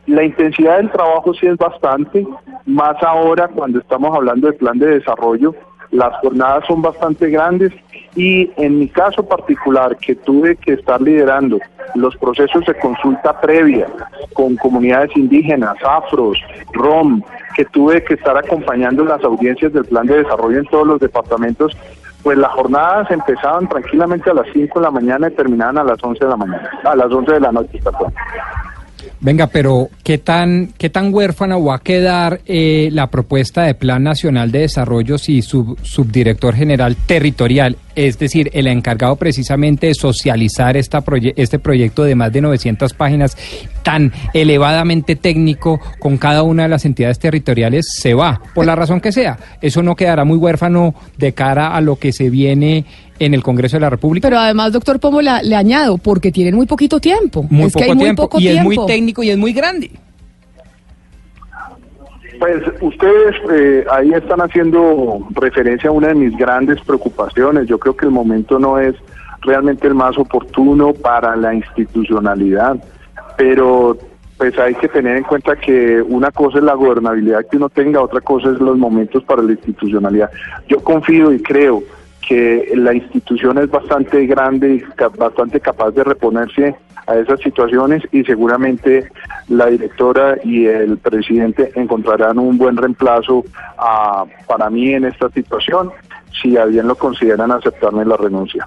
La 0.06 0.25
intensidad 0.25 0.78
del 0.78 0.90
trabajo 0.90 1.32
sí 1.34 1.46
es 1.46 1.56
bastante, 1.56 2.26
más 2.66 3.00
ahora 3.02 3.49
cuando 3.49 3.78
estamos 3.78 4.14
hablando 4.14 4.49
de 4.49 4.52
plan 4.54 4.78
de 4.78 4.99
desarrollo, 4.99 5.54
las 5.92 6.16
jornadas 6.20 6.64
son 6.66 6.82
bastante 6.82 7.28
grandes 7.28 7.72
y 8.16 8.50
en 8.56 8.80
mi 8.80 8.88
caso 8.88 9.22
particular 9.22 9.96
que 9.99 10.14
tuve 10.16 10.56
que 10.56 10.72
estar 10.72 11.00
liderando 11.00 11.58
los 11.94 12.16
procesos 12.16 12.64
de 12.64 12.75
consulta 12.78 13.38
previa 13.40 13.87
con 14.32 14.56
comunidades 14.56 15.14
indígenas, 15.16 15.76
afros, 15.87 16.38
rom, 16.72 17.22
que 17.54 17.66
tuve 17.66 18.02
que 18.02 18.14
estar 18.14 18.37
acompañando 18.37 19.04
las 19.04 19.22
audiencias 19.22 19.72
del 19.72 19.84
plan 19.84 20.06
de 20.06 20.22
desarrollo 20.22 20.58
en 20.58 20.66
todos 20.66 20.87
los 20.87 21.00
departamentos, 21.00 21.76
pues 22.22 22.38
las 22.38 22.52
jornadas 22.52 23.11
empezaban 23.11 23.68
tranquilamente 23.68 24.30
a 24.30 24.34
las 24.34 24.46
5 24.52 24.78
de 24.78 24.84
la 24.84 24.90
mañana 24.90 25.28
y 25.28 25.32
terminaban 25.32 25.76
a 25.78 25.84
las 25.84 26.02
11 26.02 26.25
de 26.25 26.30
la 26.30 26.37
mañana, 26.37 26.70
a 26.84 26.96
las 26.96 27.12
11 27.12 27.32
de 27.32 27.40
la 27.40 27.52
noche, 27.52 27.78
perdón. 27.84 28.14
Venga, 29.23 29.47
pero 29.47 29.88
¿qué 30.02 30.19
tan, 30.19 30.73
qué 30.76 30.91
tan 30.91 31.14
huérfana 31.14 31.57
va 31.57 31.76
a 31.76 31.79
quedar 31.79 32.41
eh, 32.45 32.88
la 32.91 33.07
propuesta 33.07 33.62
de 33.62 33.75
Plan 33.75 34.02
Nacional 34.02 34.50
de 34.50 34.62
Desarrollo 34.62 35.17
si 35.17 35.43
su 35.43 35.76
subdirector 35.81 36.57
general 36.57 36.97
territorial, 37.07 37.76
es 37.95 38.19
decir, 38.19 38.50
el 38.52 38.67
encargado 38.67 39.14
precisamente 39.14 39.87
de 39.87 39.95
socializar 39.95 40.76
esta 40.76 41.05
este 41.37 41.61
proyecto 41.61 42.02
de 42.02 42.17
más 42.17 42.33
de 42.33 42.41
900 42.41 42.95
páginas 42.95 43.37
tan 43.85 44.12
elevadamente 44.35 45.14
técnico 45.14 45.81
con 46.00 46.19
cada 46.19 46.43
una 46.43 46.64
de 46.64 46.71
las 46.71 46.85
entidades 46.85 47.21
territoriales, 47.21 47.87
se 47.95 48.14
va, 48.14 48.43
por 48.57 48.67
la 48.67 48.75
razón 48.75 49.00
que 49.00 49.12
sea? 49.12 49.38
Eso 49.61 49.85
no 49.85 49.95
quedará 49.95 50.25
muy 50.25 50.37
huérfano 50.37 50.97
de 51.17 51.33
cara 51.33 51.76
a 51.76 51.81
lo 51.81 51.95
que 51.95 52.12
se 52.12 52.29
viene 52.29 52.87
en 53.25 53.35
el 53.35 53.43
Congreso 53.43 53.76
de 53.76 53.81
la 53.81 53.91
República. 53.91 54.29
Pero 54.29 54.41
además, 54.41 54.73
doctor 54.73 54.99
Pomo, 54.99 55.21
le 55.21 55.55
añado, 55.55 55.99
porque 55.99 56.33
tienen 56.33 56.55
muy 56.55 56.67
poquito 56.67 57.00
tiempo. 57.00 57.45
Muy 57.49 57.71
poco 57.71 57.97
tiempo 57.97 58.29
y 58.38 58.49
es 58.49 58.62
muy 58.62 58.79
técnico 58.87 59.23
y 59.23 59.31
es 59.31 59.38
muy 59.38 59.52
grande. 59.52 59.91
Pues 62.38 62.61
ustedes 62.81 63.37
eh, 63.52 63.85
ahí 63.93 64.12
están 64.12 64.41
haciendo 64.41 65.29
referencia 65.31 65.91
a 65.91 65.93
una 65.93 66.09
de 66.09 66.14
mis 66.14 66.37
grandes 66.37 66.81
preocupaciones. 66.81 67.69
Yo 67.69 67.79
creo 67.79 67.97
que 67.97 68.07
el 68.07 68.11
momento 68.11 68.59
no 68.59 68.81
es 68.81 68.97
realmente 69.43 69.87
el 69.87 69.95
más 69.95 70.19
oportuno 70.19 70.93
para 70.93 71.37
la 71.37 71.55
institucionalidad, 71.55 72.83
pero 73.37 73.97
pues 74.38 74.59
hay 74.59 74.75
que 74.75 74.88
tener 74.88 75.17
en 75.17 75.23
cuenta 75.23 75.55
que 75.55 76.02
una 76.02 76.33
cosa 76.33 76.59
es 76.59 76.64
la 76.64 76.75
gobernabilidad 76.75 77.47
que 77.49 77.59
uno 77.59 77.69
tenga, 77.69 78.02
otra 78.02 78.21
cosa 78.21 78.50
es 78.50 78.59
los 78.59 78.76
momentos 78.76 79.23
para 79.23 79.41
la 79.41 79.52
institucionalidad. 79.52 80.31
Yo 80.69 80.81
confío 80.83 81.33
y 81.33 81.41
creo 81.41 81.85
que 82.26 82.73
la 82.75 82.95
institución 82.95 83.59
es 83.59 83.71
bastante 83.71 84.26
grande 84.26 84.75
y 84.76 84.85
bastante 85.19 85.61
capaz 85.61 85.91
de 85.91 86.05
reponerse 86.05 86.76
a 87.07 87.17
esas 87.17 87.41
situaciones 87.41 88.02
y 88.12 88.23
seguramente 88.25 89.09
la 89.49 89.67
directora 89.67 90.37
y 90.45 90.67
el 90.67 90.99
presidente 90.99 91.73
encontrarán 91.75 92.38
un 92.38 92.57
buen 92.59 92.76
reemplazo 92.76 93.45
a, 93.76 94.25
para 94.47 94.71
mí 94.71 94.95
en 94.95 95.05
esta 95.05 95.29
situación 95.31 95.91
si 96.41 96.57
a 96.57 96.64
bien 96.64 96.87
lo 96.87 96.95
consideran 96.95 97.50
aceptarme 97.50 98.05
la 98.05 98.17
renuncia. 98.17 98.67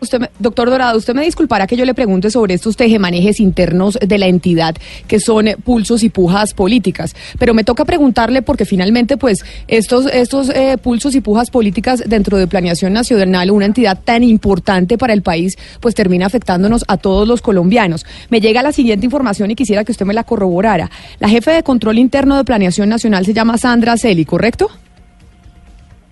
Usted, 0.00 0.30
doctor 0.38 0.68
Dorado, 0.68 0.98
usted 0.98 1.14
me 1.14 1.24
disculpará 1.24 1.66
que 1.66 1.76
yo 1.76 1.84
le 1.84 1.94
pregunte 1.94 2.30
sobre 2.30 2.54
estos 2.54 2.76
tejemanejes 2.76 3.40
internos 3.40 3.98
de 4.00 4.18
la 4.18 4.26
entidad 4.26 4.76
que 5.08 5.20
son 5.20 5.46
pulsos 5.64 6.02
y 6.02 6.10
pujas 6.10 6.52
políticas, 6.52 7.14
pero 7.38 7.54
me 7.54 7.64
toca 7.64 7.84
preguntarle 7.84 8.42
porque 8.42 8.64
finalmente, 8.66 9.16
pues, 9.16 9.44
estos, 9.68 10.06
estos 10.06 10.50
eh, 10.50 10.76
pulsos 10.82 11.14
y 11.14 11.20
pujas 11.20 11.50
políticas 11.50 12.02
dentro 12.06 12.36
de 12.36 12.46
Planeación 12.46 12.92
Nacional, 12.92 13.50
una 13.50 13.66
entidad 13.66 13.98
tan 14.04 14.22
importante 14.22 14.98
para 14.98 15.12
el 15.12 15.22
país, 15.22 15.56
pues 15.80 15.94
termina 15.94 16.26
afectándonos 16.26 16.84
a 16.88 16.98
todos 16.98 17.26
los 17.26 17.40
colombianos. 17.40 18.04
Me 18.28 18.40
llega 18.40 18.62
la 18.62 18.72
siguiente 18.72 19.06
información 19.06 19.50
y 19.50 19.54
quisiera 19.54 19.84
que 19.84 19.92
usted 19.92 20.04
me 20.04 20.14
la 20.14 20.24
corroborara. 20.24 20.90
La 21.20 21.28
jefe 21.28 21.52
de 21.52 21.62
control 21.62 21.98
interno 21.98 22.36
de 22.36 22.44
Planeación 22.44 22.88
Nacional 22.88 23.24
se 23.24 23.32
llama 23.32 23.56
Sandra 23.56 23.96
Celi, 23.96 24.24
¿correcto? 24.24 24.70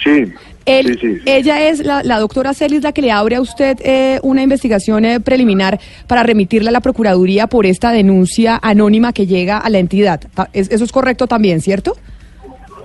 Sí. 0.02 0.32
Ella 0.66 1.68
es 1.68 1.84
la, 1.84 2.18
doctora 2.18 2.54
Celis 2.54 2.82
la 2.82 2.92
que 2.92 3.02
le 3.02 3.10
abre 3.10 3.36
a 3.36 3.40
usted 3.40 3.78
eh, 3.82 4.18
una 4.22 4.42
investigación 4.42 5.04
eh, 5.04 5.20
preliminar 5.20 5.78
para 6.06 6.22
remitirle 6.22 6.70
a 6.70 6.72
la 6.72 6.80
Procuraduría 6.80 7.46
por 7.46 7.66
esta 7.66 7.90
denuncia 7.90 8.58
anónima 8.62 9.12
que 9.12 9.26
llega 9.26 9.58
a 9.58 9.68
la 9.70 9.78
entidad. 9.78 10.22
Eso 10.52 10.84
es 10.84 10.92
correcto 10.92 11.26
también, 11.26 11.60
¿cierto? 11.60 11.96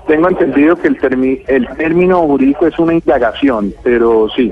tengo 0.09 0.27
entendido 0.27 0.75
que 0.75 0.87
el, 0.87 1.43
el 1.47 1.67
término 1.77 2.21
jurídico 2.23 2.65
es 2.65 2.79
una 2.79 2.95
indagación, 2.95 3.71
pero 3.83 4.27
sí. 4.35 4.51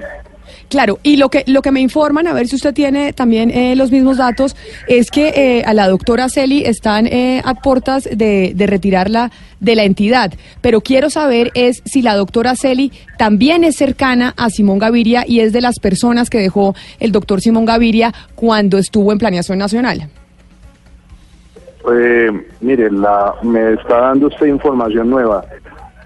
Claro, 0.69 0.99
y 1.01 1.15
lo 1.15 1.29
que 1.29 1.43
lo 1.47 1.61
que 1.61 1.71
me 1.71 1.79
informan, 1.79 2.27
a 2.27 2.33
ver 2.33 2.47
si 2.47 2.55
usted 2.55 2.73
tiene 2.73 3.13
también 3.13 3.51
eh, 3.51 3.75
los 3.77 3.89
mismos 3.89 4.17
datos, 4.17 4.55
es 4.87 5.09
que 5.11 5.29
eh, 5.29 5.63
a 5.65 5.73
la 5.73 5.87
doctora 5.87 6.27
Celi 6.27 6.65
están 6.65 7.07
eh, 7.07 7.41
a 7.45 7.53
puertas 7.55 8.03
de, 8.03 8.53
retirarla 8.57 9.31
de 9.61 9.75
la 9.75 9.85
entidad. 9.85 10.33
Pero 10.59 10.81
quiero 10.81 11.09
saber 11.09 11.51
es 11.53 11.81
si 11.85 12.01
la 12.01 12.15
doctora 12.15 12.55
Celi 12.55 12.91
también 13.17 13.63
es 13.63 13.77
cercana 13.77 14.33
a 14.35 14.49
Simón 14.49 14.79
Gaviria 14.79 15.23
y 15.25 15.39
es 15.39 15.53
de 15.53 15.61
las 15.61 15.79
personas 15.79 16.29
que 16.29 16.39
dejó 16.39 16.75
el 16.99 17.13
doctor 17.13 17.39
Simón 17.39 17.63
Gaviria 17.63 18.13
cuando 18.35 18.77
estuvo 18.77 19.13
en 19.13 19.19
Planeación 19.19 19.57
Nacional. 19.57 20.09
Eh, 21.89 22.29
mire, 22.59 22.91
la, 22.91 23.35
me 23.41 23.73
está 23.73 24.01
dando 24.01 24.27
esta 24.27 24.45
información 24.45 25.09
nueva. 25.09 25.45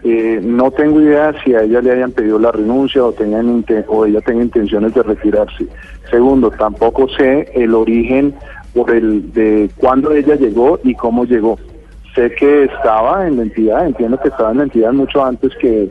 Eh, 0.04 0.40
no 0.42 0.72
tengo 0.72 1.00
idea 1.00 1.34
si 1.44 1.54
a 1.54 1.62
ella 1.62 1.82
le 1.82 1.92
hayan 1.92 2.12
pedido 2.12 2.40
la 2.40 2.52
renuncia 2.52 3.04
o, 3.04 3.12
tengan 3.12 3.64
o 3.88 4.06
ella 4.06 4.20
tenga 4.22 4.42
intenciones 4.42 4.94
de 4.96 5.04
retirarse. 5.04 5.68
Segundo, 6.10 6.50
tampoco 6.50 7.08
sé 7.10 7.52
el 7.54 7.76
origen 7.76 8.34
por 8.74 8.90
el 8.92 9.32
de 9.34 9.70
cuándo 9.78 10.12
ella 10.12 10.36
llegó 10.36 10.80
y 10.84 10.96
cómo 10.96 11.26
llegó. 11.26 11.60
Sé 12.16 12.32
que 12.32 12.64
estaba 12.66 13.28
en 13.28 13.38
la 13.38 13.44
entidad, 13.44 13.86
entiendo 13.86 14.20
que 14.20 14.30
estaba 14.30 14.52
en 14.52 14.58
la 14.58 14.64
entidad 14.64 14.92
mucho 14.92 15.24
antes 15.24 15.52
que, 15.62 15.90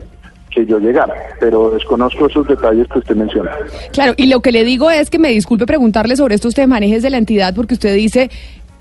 que 0.51 0.65
yo 0.65 0.79
llegara, 0.79 1.13
pero 1.39 1.71
desconozco 1.71 2.27
esos 2.27 2.47
detalles 2.47 2.87
que 2.89 2.99
usted 2.99 3.15
menciona. 3.15 3.51
Claro, 3.93 4.13
y 4.17 4.27
lo 4.27 4.41
que 4.41 4.51
le 4.51 4.63
digo 4.63 4.91
es 4.91 5.09
que 5.09 5.17
me 5.17 5.29
disculpe 5.29 5.65
preguntarle 5.65 6.15
sobre 6.15 6.35
estos 6.35 6.55
manejes 6.67 7.01
de 7.01 7.09
la 7.09 7.17
entidad, 7.17 7.55
porque 7.55 7.73
usted 7.73 7.95
dice 7.95 8.29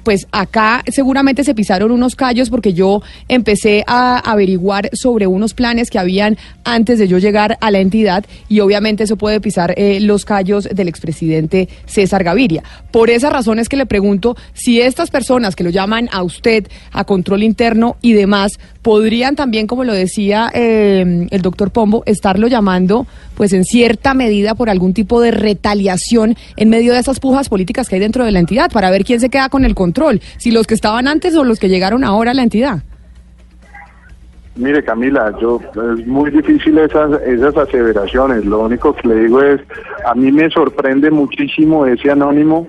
pues 0.02 0.26
acá 0.32 0.82
seguramente 0.90 1.44
se 1.44 1.54
pisaron 1.54 1.90
unos 1.90 2.16
callos 2.16 2.50
porque 2.50 2.72
yo 2.72 3.02
empecé 3.28 3.84
a 3.86 4.18
averiguar 4.18 4.90
sobre 4.92 5.26
unos 5.26 5.54
planes 5.54 5.90
que 5.90 5.98
habían 5.98 6.36
antes 6.64 6.98
de 6.98 7.08
yo 7.08 7.18
llegar 7.18 7.58
a 7.60 7.70
la 7.70 7.78
entidad 7.78 8.24
y 8.48 8.60
obviamente 8.60 9.04
eso 9.04 9.16
puede 9.16 9.40
pisar 9.40 9.74
eh, 9.76 10.00
los 10.00 10.24
callos 10.24 10.68
del 10.72 10.88
expresidente 10.88 11.68
César 11.86 12.24
Gaviria. 12.24 12.62
Por 12.90 13.10
esa 13.10 13.30
razón 13.30 13.58
es 13.58 13.68
que 13.68 13.76
le 13.76 13.86
pregunto 13.86 14.36
si 14.54 14.80
estas 14.80 15.10
personas 15.10 15.56
que 15.56 15.64
lo 15.64 15.70
llaman 15.70 16.08
a 16.12 16.22
usted 16.22 16.68
a 16.92 17.04
control 17.04 17.42
interno 17.42 17.96
y 18.02 18.12
demás 18.12 18.58
podrían 18.82 19.36
también, 19.36 19.66
como 19.66 19.84
lo 19.84 19.92
decía 19.92 20.50
eh, 20.54 21.26
el 21.30 21.42
doctor 21.42 21.70
Pombo, 21.70 22.02
estarlo 22.06 22.48
llamando 22.48 23.06
pues 23.36 23.52
en 23.52 23.64
cierta 23.64 24.14
medida 24.14 24.54
por 24.54 24.70
algún 24.70 24.94
tipo 24.94 25.20
de 25.20 25.30
retaliación 25.30 26.36
en 26.56 26.68
medio 26.68 26.92
de 26.92 27.00
esas 27.00 27.20
pujas 27.20 27.48
políticas 27.48 27.88
que 27.88 27.96
hay 27.96 28.00
dentro 28.00 28.24
de 28.24 28.32
la 28.32 28.38
entidad 28.38 28.70
para 28.70 28.90
ver 28.90 29.04
quién 29.04 29.20
se 29.20 29.28
queda 29.28 29.48
con 29.48 29.64
el 29.64 29.74
control, 29.74 30.20
si 30.38 30.50
los 30.50 30.66
que 30.66 30.74
estaban 30.74 31.08
antes 31.08 31.36
o 31.36 31.44
los 31.44 31.58
que 31.58 31.68
llegaron 31.68 32.04
ahora 32.04 32.30
a 32.30 32.34
la 32.34 32.42
entidad. 32.42 32.82
Mire 34.56 34.82
Camila, 34.82 35.32
yo 35.40 35.60
es 35.74 36.06
muy 36.06 36.30
difícil 36.30 36.76
esas 36.78 37.22
esas 37.22 37.56
aseveraciones. 37.56 38.44
Lo 38.44 38.60
único 38.60 38.94
que 38.94 39.08
le 39.08 39.14
digo 39.22 39.42
es, 39.42 39.60
a 40.04 40.14
mí 40.14 40.30
me 40.32 40.50
sorprende 40.50 41.10
muchísimo 41.10 41.86
ese 41.86 42.10
anónimo, 42.10 42.68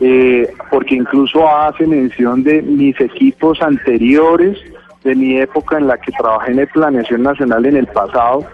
eh, 0.00 0.50
porque 0.70 0.96
incluso 0.96 1.48
hace 1.48 1.86
mención 1.86 2.42
de 2.42 2.60
mis 2.62 3.00
equipos 3.00 3.62
anteriores, 3.62 4.58
de 5.04 5.14
mi 5.14 5.38
época 5.38 5.78
en 5.78 5.86
la 5.86 5.98
que 5.98 6.12
trabajé 6.12 6.52
en 6.52 6.58
el 6.60 6.68
Planeación 6.68 7.22
Nacional 7.22 7.66
en 7.66 7.76
el 7.76 7.86
pasado, 7.86 8.44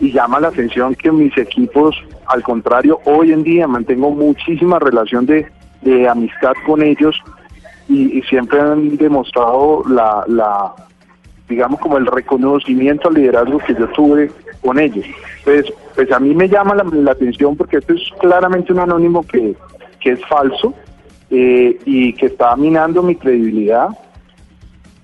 y 0.00 0.12
llama 0.12 0.40
la 0.40 0.48
atención 0.48 0.94
que 0.94 1.10
mis 1.12 1.36
equipos, 1.38 1.96
al 2.26 2.42
contrario, 2.42 3.00
hoy 3.04 3.32
en 3.32 3.42
día 3.42 3.66
mantengo 3.66 4.10
muchísima 4.10 4.78
relación 4.78 5.26
de, 5.26 5.46
amistad 6.08 6.54
con 6.64 6.82
ellos 6.82 7.22
y, 7.88 8.22
siempre 8.22 8.58
han 8.58 8.96
demostrado 8.96 9.82
la, 9.86 10.24
la, 10.26 10.74
digamos, 11.48 11.78
como 11.80 11.98
el 11.98 12.06
reconocimiento 12.06 13.08
al 13.08 13.14
liderazgo 13.14 13.58
que 13.58 13.74
yo 13.74 13.86
tuve 13.88 14.30
con 14.62 14.78
ellos. 14.78 15.04
Pues, 15.44 15.66
pues 15.94 16.10
a 16.10 16.18
mí 16.18 16.34
me 16.34 16.48
llama 16.48 16.74
la, 16.74 17.10
atención 17.10 17.56
porque 17.56 17.78
esto 17.78 17.92
es 17.92 18.02
claramente 18.18 18.72
un 18.72 18.78
anónimo 18.80 19.26
que, 19.26 19.54
que 20.00 20.12
es 20.12 20.24
falso 20.26 20.74
eh, 21.30 21.78
y 21.84 22.14
que 22.14 22.26
está 22.26 22.56
minando 22.56 23.02
mi 23.02 23.14
credibilidad. 23.14 23.88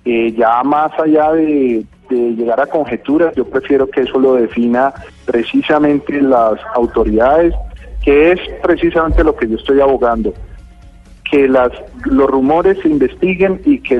Eh, 0.05 0.33
ya 0.35 0.63
más 0.63 0.91
allá 0.99 1.31
de, 1.33 1.85
llegar 2.09 2.59
a 2.59 2.67
conjeturas, 2.67 3.33
yo 3.35 3.45
prefiero 3.45 3.89
que 3.89 4.01
eso 4.01 4.19
lo 4.19 4.33
defina 4.33 4.93
precisamente 5.25 6.21
las 6.21 6.59
autoridades, 6.75 7.53
que 8.03 8.33
es 8.33 8.39
precisamente 8.61 9.23
lo 9.23 9.35
que 9.35 9.47
yo 9.47 9.55
estoy 9.55 9.79
abogando, 9.79 10.33
que 11.29 11.47
las, 11.47 11.71
los 12.05 12.29
rumores 12.29 12.79
se 12.81 12.89
investiguen 12.89 13.61
y 13.63 13.79
que 13.79 13.97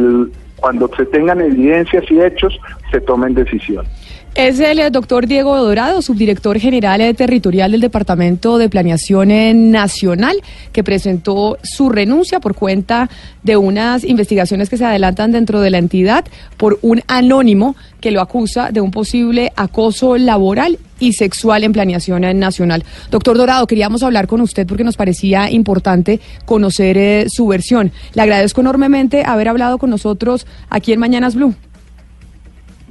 cuando 0.58 0.90
se 0.96 1.06
tengan 1.06 1.40
evidencias 1.40 2.04
y 2.12 2.20
hechos 2.20 2.60
se 2.92 3.00
tomen 3.00 3.34
decisiones. 3.34 3.90
Es 4.34 4.62
el 4.62 4.80
eh, 4.80 4.89
doctor 4.89 5.28
Diego 5.28 5.58
Dorado, 5.58 6.02
subdirector 6.02 6.58
general 6.58 7.02
eh, 7.02 7.13
territorial 7.13 7.74
del 7.74 7.82
Departamento 7.82 8.58
de 8.58 8.70
Planeación 8.70 9.30
eh, 9.30 9.54
Nacional, 9.54 10.38
que 10.72 10.86
presentó 10.86 11.58
su 11.63 11.89
renuncia 11.89 12.39
por 12.39 12.56
cuenta 12.56 13.10
de 13.44 13.58
unas 13.58 14.06
investigaciones 14.06 14.70
que 14.70 14.78
se 14.78 14.86
adelantan 14.86 15.34
dentro 15.34 15.60
de 15.60 15.70
la 15.70 15.80
entidad 15.80 16.24
por 16.56 16.80
un 16.82 17.02
anónimo 17.08 17.76
que 18.00 18.12
lo 18.12 18.22
acusa 18.22 18.72
de 18.72 18.80
un 18.80 18.89
posible 18.89 19.52
acoso 19.58 20.17
laboral 20.17 20.80
y 20.98 21.12
sexual 21.12 21.65
en 21.65 21.74
planeación 21.74 22.22
nacional. 22.39 22.86
Doctor 23.10 23.38
Dorado, 23.38 23.67
queríamos 23.67 24.02
hablar 24.02 24.28
con 24.28 24.39
usted 24.39 24.65
porque 24.65 24.86
nos 24.86 24.96
parecía 24.96 25.52
importante 25.52 26.22
conocer 26.46 27.30
su 27.30 27.48
versión. 27.48 27.91
Le 28.13 28.22
agradezco 28.22 28.62
enormemente 28.62 29.24
haber 29.26 29.50
hablado 29.50 29.78
con 29.78 29.89
nosotros 29.89 30.48
aquí 30.70 30.94
en 30.94 31.02
Mañanas 31.02 31.36
Blue. 31.36 31.54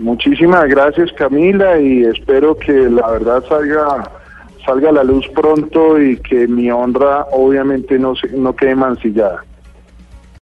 Muchísimas 0.00 0.66
gracias 0.66 1.12
Camila 1.12 1.78
y 1.78 2.04
espero 2.04 2.56
que 2.56 2.72
la 2.72 3.10
verdad 3.10 3.44
salga 3.46 4.10
salga 4.64 4.88
a 4.88 4.92
la 4.92 5.04
luz 5.04 5.28
pronto 5.28 6.00
y 6.00 6.16
que 6.16 6.48
mi 6.48 6.70
honra 6.70 7.26
obviamente 7.32 7.98
no 7.98 8.16
se, 8.16 8.28
no 8.30 8.56
quede 8.56 8.74
mancillada. 8.74 9.44